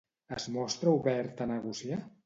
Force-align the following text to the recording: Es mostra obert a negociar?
Es 0.37 0.47
mostra 0.55 0.95
obert 0.97 1.45
a 1.47 1.51
negociar? 1.57 2.03